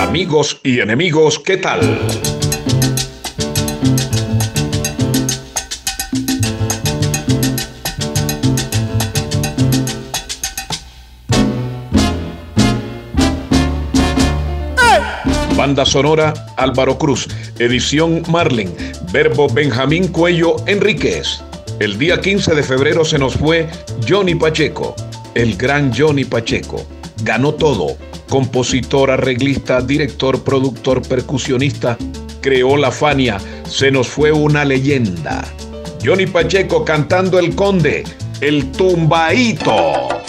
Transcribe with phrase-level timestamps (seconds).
[0.00, 1.80] Amigos y enemigos, ¿qué tal?
[15.54, 18.74] Banda sonora Álvaro Cruz, edición Marlin,
[19.12, 21.42] verbo Benjamín Cuello Enríquez.
[21.78, 23.68] El día 15 de febrero se nos fue
[24.08, 24.96] Johnny Pacheco,
[25.34, 26.86] el gran Johnny Pacheco.
[27.22, 27.98] Ganó todo,
[28.30, 31.98] compositor, arreglista, director, productor, percusionista,
[32.40, 35.44] creó la Fania, se nos fue una leyenda.
[36.02, 38.04] Johnny Pacheco cantando El Conde,
[38.40, 40.19] el tumbaito.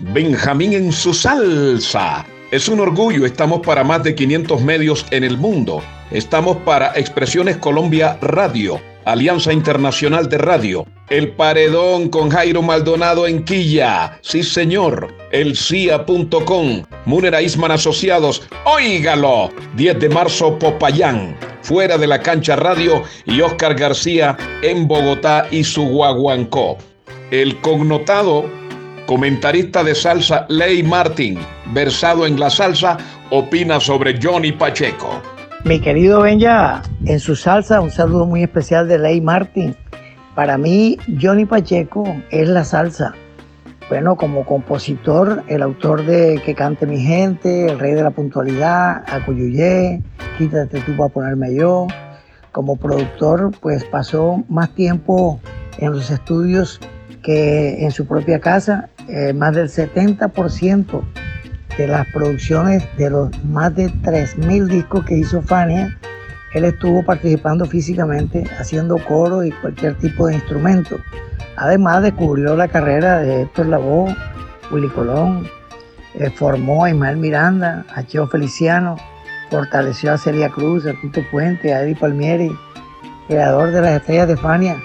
[0.00, 2.26] Benjamín en su salsa.
[2.50, 5.80] Es un orgullo, estamos para más de 500 medios en el mundo.
[6.10, 13.44] Estamos para Expresiones Colombia Radio, Alianza Internacional de Radio, El Paredón con Jairo Maldonado en
[13.44, 22.08] Quilla, sí señor, el CIA.com, Munera Isman Asociados, óigalo, 10 de marzo Popayán, fuera de
[22.08, 26.76] la cancha radio y Oscar García en Bogotá y su guaguancó.
[27.30, 28.63] El connotado
[29.06, 31.38] comentarista de salsa Ley Martin,
[31.72, 32.96] versado en la salsa,
[33.30, 35.20] opina sobre Johnny Pacheco.
[35.64, 39.74] Mi querido Benja, en su salsa, un saludo muy especial de Ley Martin.
[40.34, 43.14] Para mí, Johnny Pacheco es la salsa.
[43.88, 49.04] Bueno, como compositor, el autor de Que cante mi gente, El rey de la puntualidad,
[49.06, 50.00] Acuyuyé,
[50.38, 51.86] Quítate tú para ponerme yo.
[52.52, 55.40] Como productor, pues pasó más tiempo
[55.78, 56.80] en los estudios
[57.22, 61.02] que en su propia casa eh, más del 70%
[61.76, 65.98] de las producciones de los más de 3.000 discos que hizo Fania,
[66.54, 70.98] él estuvo participando físicamente, haciendo coro y cualquier tipo de instrumento.
[71.56, 74.16] Además, descubrió la carrera de Héctor Lavoe,
[74.70, 75.48] Willy Colón,
[76.14, 78.96] eh, formó a Ismael Miranda, a Cheo Feliciano,
[79.50, 82.56] fortaleció a Celia Cruz, a Tito Puente, a Eddie Palmieri,
[83.26, 84.76] creador de las estrellas de Fania.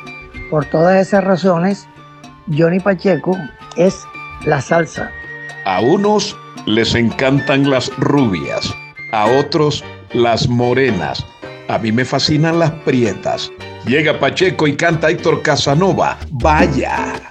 [0.49, 1.87] Por todas esas razones,
[2.47, 3.37] Johnny Pacheco
[3.75, 4.05] es
[4.45, 5.11] la salsa.
[5.65, 8.73] A unos les encantan las rubias,
[9.11, 9.83] a otros
[10.13, 11.25] las morenas.
[11.67, 13.51] A mí me fascinan las prietas.
[13.85, 16.17] Llega Pacheco y canta Héctor Casanova.
[16.31, 17.28] Vaya.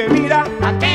[0.00, 0.89] En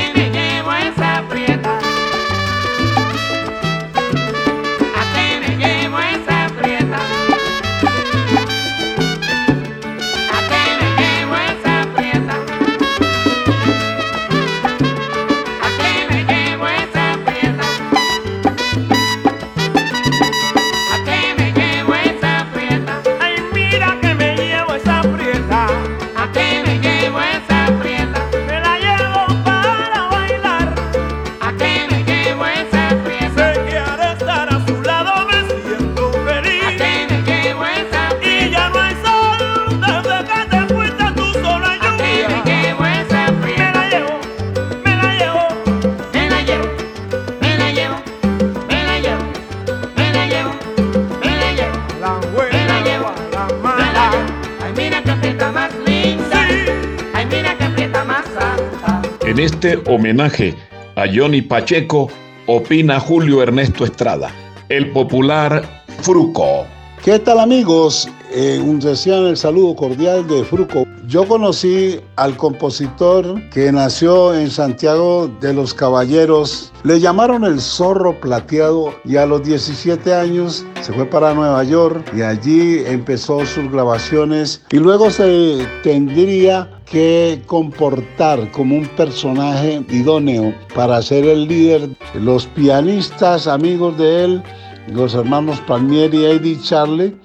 [59.87, 60.53] homenaje
[60.95, 62.09] a Johnny Pacheco,
[62.45, 64.31] opina Julio Ernesto Estrada,
[64.69, 66.65] el popular Fruco.
[67.03, 68.07] ¿Qué tal amigos?
[68.31, 70.85] Eh, un desean el saludo cordial de Fruco.
[71.07, 76.71] Yo conocí al compositor que nació en Santiago de los Caballeros.
[76.83, 82.11] Le llamaron el zorro plateado y a los 17 años se fue para Nueva York
[82.15, 90.55] y allí empezó sus grabaciones y luego se tendría que comportar como un personaje idóneo
[90.73, 91.89] para ser el líder.
[92.15, 94.43] Los pianistas amigos de él,
[94.87, 97.15] los hermanos Palmieri Eddie Charlie,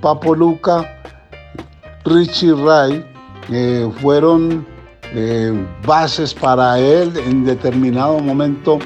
[0.00, 1.02] Papo Luca,
[2.04, 3.04] Richie Ray,
[4.00, 4.66] fueron
[5.14, 5.52] eh,
[5.86, 8.78] bases para él en determinado momento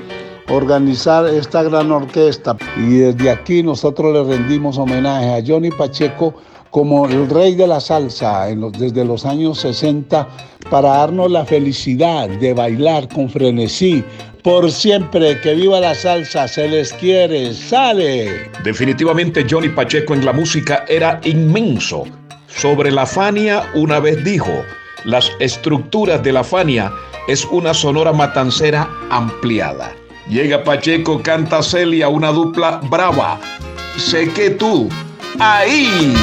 [0.49, 2.56] organizar esta gran orquesta.
[2.76, 6.35] Y desde aquí nosotros le rendimos homenaje a Johnny Pacheco
[6.70, 8.47] como el rey de la salsa
[8.79, 10.26] desde los años 60
[10.70, 14.05] para darnos la felicidad de bailar con frenesí.
[14.43, 18.50] Por siempre, que viva la salsa, se les quiere, sale.
[18.64, 22.05] Definitivamente Johnny Pacheco en la música era inmenso.
[22.56, 24.64] Sobre la Fania una vez dijo,
[25.04, 26.93] las estructuras de la Fania
[27.28, 29.94] es una sonora matancera ampliada.
[30.28, 33.40] Llega Pacheco, canta Celia, una dupla brava.
[33.97, 34.88] Sé que tú,
[35.38, 36.14] ahí.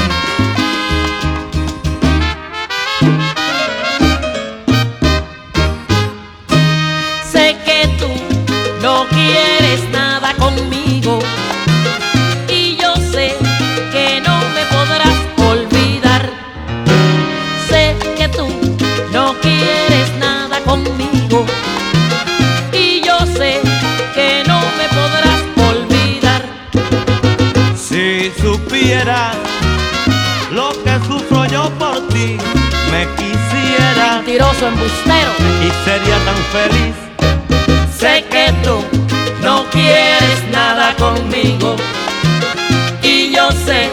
[34.30, 36.96] Mentiroso embustero y sería tan feliz.
[37.98, 38.80] Sé que tú
[39.42, 41.76] no quieres nada conmigo
[43.02, 43.90] y yo sé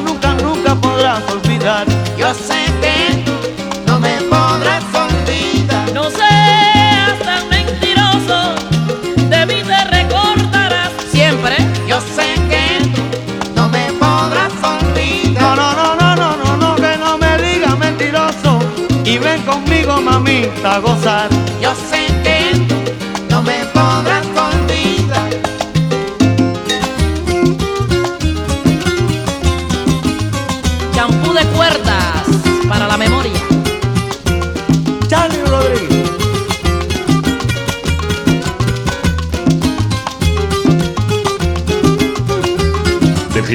[0.00, 1.86] nunca, nunca, podrás olvidar.
[2.18, 3.24] Yo sé que
[3.86, 5.92] no me podrás olvidar.
[5.92, 8.54] No seas tan mentiroso,
[9.30, 11.56] de mí te recordarás siempre.
[11.86, 12.66] Yo sé que
[13.54, 15.56] no me podrás olvidar.
[15.56, 18.58] No, no, no, no, no, no, no que no me digas mentiroso.
[19.04, 21.28] Y ven conmigo, mamita, a gozar.
[21.60, 22.38] Yo sé que
[23.30, 24.25] no me podrás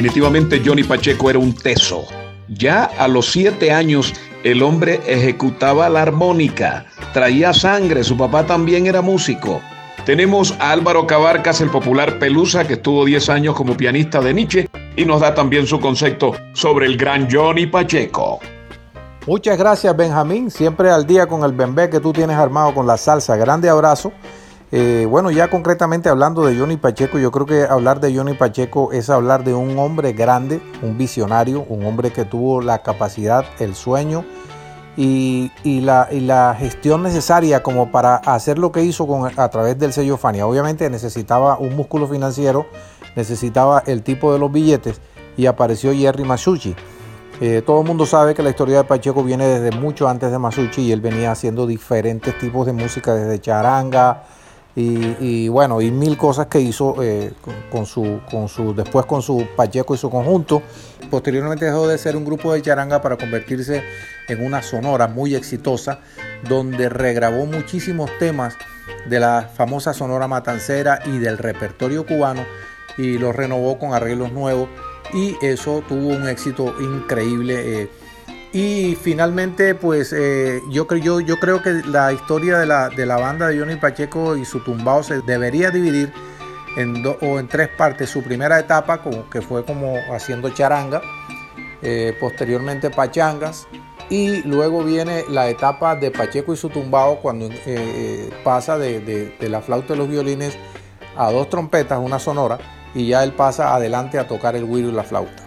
[0.02, 2.04] Definitivamente Johnny Pacheco era un teso.
[2.48, 8.88] Ya a los siete años el hombre ejecutaba la armónica, traía sangre, su papá también
[8.88, 9.60] era músico.
[10.04, 14.68] Tenemos a Álvaro Cabarcas, el popular Pelusa, que estuvo 10 años como pianista de Nietzsche
[14.96, 18.40] y nos da también su concepto sobre el gran Johnny Pacheco.
[19.28, 22.96] Muchas gracias Benjamín, siempre al día con el bembé que tú tienes armado con la
[22.96, 23.36] salsa.
[23.36, 24.12] Grande abrazo.
[24.74, 28.90] Eh, bueno, ya concretamente hablando de Johnny Pacheco, yo creo que hablar de Johnny Pacheco
[28.92, 33.74] es hablar de un hombre grande, un visionario, un hombre que tuvo la capacidad, el
[33.74, 34.24] sueño
[34.96, 35.50] y,
[35.82, 40.46] la gestión necesaria como para hacer lo que hizo con, a través del sello Fania.
[40.46, 42.64] Obviamente necesitaba un músculo financiero,
[43.14, 45.02] necesitaba el tipo de los billetes
[45.36, 46.74] y apareció Jerry Masucci.
[47.42, 50.38] Eh, todo el mundo sabe que la historia de Pacheco viene desde mucho antes de
[50.38, 54.24] Masucci y él venía haciendo diferentes tipos de música, desde charanga
[54.74, 59.20] y, bueno, y mil cosas que hizo eh, con, con su, con su, después con
[59.20, 60.62] su Pacheco y su conjunto.
[61.10, 63.82] Posteriormente dejó de ser un grupo de charanga para convertirse
[64.28, 66.00] en una sonora muy exitosa,
[66.48, 68.54] donde regrabó muchísimos temas
[69.08, 72.44] de la famosa sonora matancera y del repertorio cubano
[72.96, 74.68] y los renovó con arreglos nuevos
[75.12, 77.82] y eso tuvo un éxito increíble.
[77.82, 77.90] eh,
[78.52, 83.76] y finalmente, pues eh, yo, creo, que la historia de la, de banda de Johnny
[83.76, 86.12] Pacheco y su tumbao se debería dividir
[86.76, 88.10] en dos o en tres partes.
[88.10, 91.00] Su primera etapa, que fue como haciendo charanga,
[91.82, 93.66] eh, posteriormente pachangas,
[94.10, 99.36] y luego viene la etapa de Pacheco y su tumbao cuando eh, pasa de, de-
[99.40, 100.54] de la flauta y los violines
[101.16, 102.58] a dos trompetas, una sonora,
[102.94, 105.41] y ya él pasa adelante a tocar el güiro y la flauta.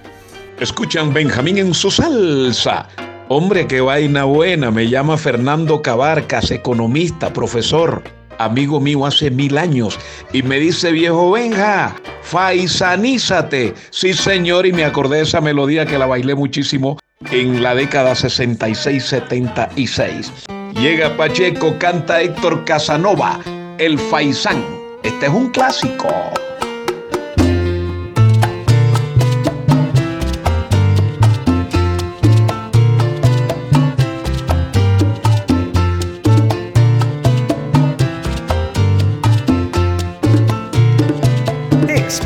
[0.59, 2.87] Escuchan Benjamín en su salsa.
[3.27, 4.71] Hombre, qué vaina buena.
[4.71, 8.01] Me llama Fernando Cabarcas, economista, profesor,
[8.37, 9.99] amigo mío hace mil años.
[10.31, 13.73] Y me dice, viejo Benja, faisanízate.
[13.89, 16.97] Sí, señor, y me acordé de esa melodía que la bailé muchísimo
[17.31, 20.31] en la década 66-76.
[20.79, 23.41] Llega Pacheco, canta Héctor Casanova,
[23.77, 24.63] el faisán.
[25.03, 26.07] Este es un clásico.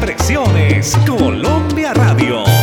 [0.02, 2.59] Expresiones Colombia Radio.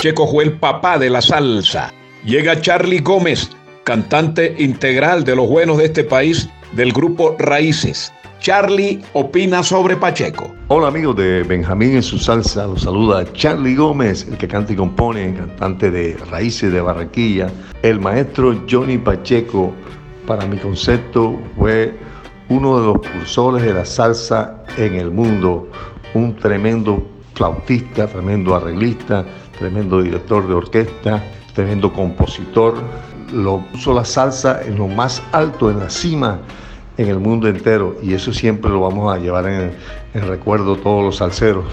[0.00, 1.92] Pacheco fue el papá de la salsa.
[2.24, 3.50] Llega Charlie Gómez,
[3.84, 8.10] cantante integral de los buenos de este país del grupo Raíces.
[8.38, 10.54] Charlie opina sobre Pacheco.
[10.68, 14.76] Hola amigos de Benjamín en su salsa, los saluda Charlie Gómez, el que canta y
[14.76, 17.50] compone, cantante de Raíces de Barranquilla.
[17.82, 19.74] El maestro Johnny Pacheco,
[20.26, 21.94] para mi concepto, fue
[22.48, 25.68] uno de los cursores de la salsa en el mundo,
[26.14, 29.26] un tremendo flautista, tremendo arreglista,
[29.60, 31.22] tremendo director de orquesta,
[31.54, 32.74] tremendo compositor.
[33.32, 36.40] Lo puso la salsa en lo más alto, en la cima
[36.96, 39.72] en el mundo entero y eso siempre lo vamos a llevar en,
[40.12, 41.64] recuerdo todos los salseros.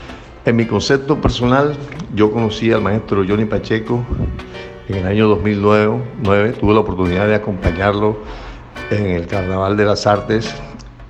[0.46, 1.76] En mi concepto personal,
[2.16, 4.06] yo conocí al maestro Johnny Pacheco
[4.88, 8.20] en el año 2009, nueve, tuve la oportunidad de acompañarlo
[8.90, 10.54] en el Carnaval de las Artes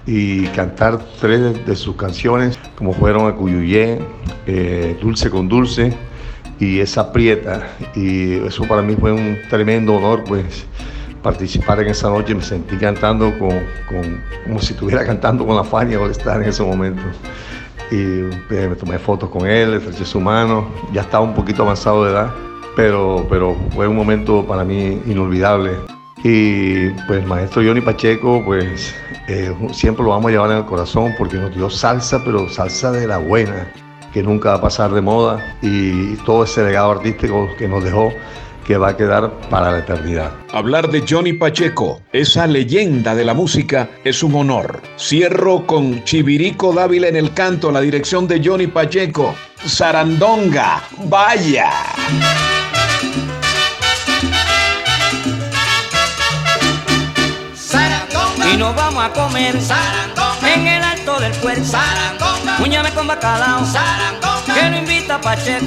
[0.07, 3.99] y cantar tres de sus canciones, como fueron Acuyuyé,
[4.47, 5.93] eh, Dulce con Dulce
[6.59, 7.67] y Esa Prieta.
[7.95, 10.65] Y eso para mí fue un tremendo honor, pues
[11.23, 13.49] participar en esa noche, me sentí cantando con,
[13.87, 17.01] con- como si estuviera cantando con la Fania al estar en ese momento.
[17.91, 22.03] Y eh, me tomé fotos con él, estreché su mano, ya estaba un poquito avanzado
[22.05, 22.31] de edad,
[22.75, 25.71] pero, pero fue un momento para mí inolvidable.
[26.23, 28.93] Y pues maestro Johnny Pacheco, pues
[29.27, 32.91] eh, siempre lo vamos a llevar en el corazón porque nos dio salsa, pero salsa
[32.91, 33.71] de la buena,
[34.17, 38.11] que nunca va a pasar de moda y todo ese legado artístico que nos dejó
[38.65, 40.31] que va a quedar para la eternidad.
[40.51, 44.81] Hablar de Johnny Pacheco, esa leyenda de la música, es un honor.
[44.97, 49.35] Cierro con Chivirico Dávila en el canto, la dirección de Johnny Pacheco.
[49.63, 51.69] Sarandonga, vaya.
[58.51, 59.61] Y nos vamos a comer
[60.57, 61.77] en el alto del puerto.
[62.59, 63.63] Uñame con bacalao.
[64.45, 65.65] Que lo invita Pacheco.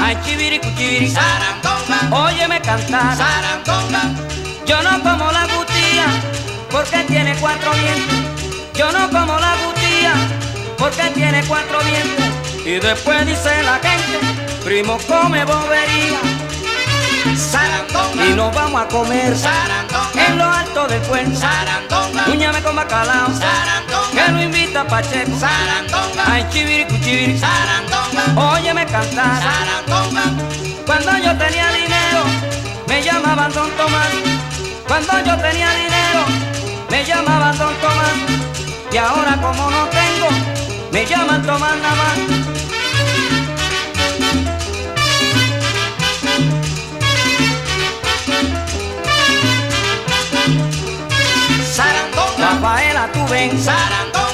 [0.00, 1.20] Ay, chivirico, chivirico.
[2.10, 3.16] Óyeme cantar.
[4.66, 6.06] Yo no como la gutía
[6.70, 8.18] porque tiene cuatro vientos.
[8.74, 10.14] Yo no como la gutía
[10.78, 12.24] porque tiene cuatro vientos.
[12.64, 14.18] Y después dice la gente,
[14.64, 16.33] primo come bobería.
[17.24, 19.34] Y nos vamos a comer
[20.14, 21.46] en lo alto del puente.
[22.30, 23.28] Uñame con bacalao.
[24.12, 25.32] Que lo invita Pacheco.
[26.26, 27.46] Ay, chiviricu, chiviricu.
[28.36, 29.42] Óyeme cantar.
[30.86, 32.22] Cuando yo tenía dinero,
[32.86, 34.08] me llamaban Don Tomás.
[34.86, 36.24] Cuando yo tenía dinero,
[36.90, 38.14] me llamaban Don Tomás.
[38.92, 40.28] Y ahora como no tengo,
[40.92, 42.33] me llaman Tomás nada
[53.50, 53.60] ven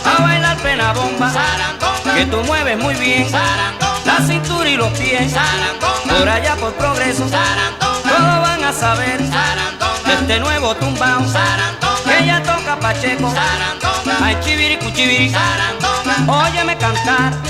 [0.04, 1.32] a bailar pena bomba.
[2.14, 3.26] Que tú mueves muy bien.
[4.04, 5.32] La cintura y los pies.
[6.08, 9.18] Por allá por progreso, todos van a saber.
[9.20, 11.24] De este nuevo tumbao.
[12.04, 13.32] Que ya toca Pacheco.
[14.22, 15.38] Ay, chiviricu, chiviricu.
[16.28, 17.49] Óyeme cantar.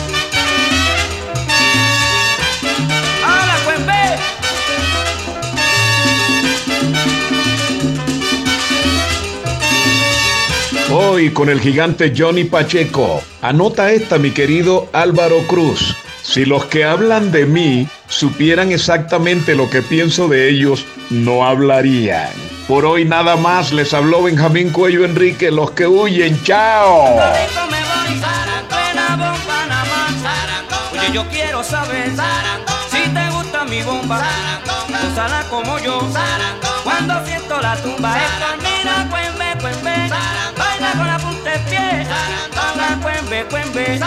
[10.92, 13.22] Hoy con el gigante Johnny Pacheco.
[13.42, 15.94] Anota esta, mi querido Álvaro Cruz.
[16.22, 22.32] Si los que hablan de mí supieran exactamente lo que pienso de ellos, no hablarían.
[22.66, 27.16] Por hoy nada más les habló Benjamín Cuello Enrique, los que huyen, chao.
[27.16, 27.80] Me.
[36.82, 39.80] Cuando siento la tumba, esta mira, cuembe, cuembe.
[39.80, 39.89] Baila
[40.96, 42.06] con la punta de pie.
[42.56, 44.00] Haga cuembe, cuembe.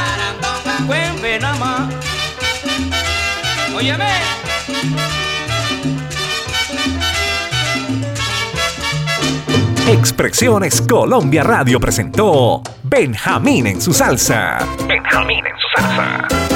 [0.88, 1.94] Cuembe nada más.
[3.76, 4.10] Óyeme.
[9.88, 14.66] Expresiones Colombia Radio presentó Benjamín en su salsa.
[14.88, 16.53] Benjamín en su salsa.